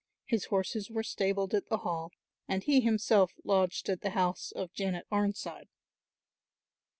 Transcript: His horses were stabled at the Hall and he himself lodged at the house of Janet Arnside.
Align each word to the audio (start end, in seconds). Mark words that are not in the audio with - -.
His 0.25 0.45
horses 0.45 0.89
were 0.89 1.03
stabled 1.03 1.53
at 1.53 1.67
the 1.69 1.77
Hall 1.77 2.11
and 2.47 2.63
he 2.63 2.81
himself 2.81 3.33
lodged 3.43 3.87
at 3.87 4.01
the 4.01 4.09
house 4.09 4.51
of 4.51 4.73
Janet 4.73 5.05
Arnside. 5.11 5.67